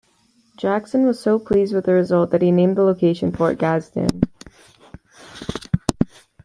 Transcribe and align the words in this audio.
Jackson 0.57 1.05
was 1.05 1.19
so 1.19 1.37
pleased 1.37 1.75
with 1.75 1.85
the 1.85 1.93
result 1.93 2.31
that 2.31 2.41
he 2.41 2.49
named 2.51 2.75
the 2.75 2.81
location 2.81 3.31
Fort 3.31 3.59
Gadsden. 3.59 4.21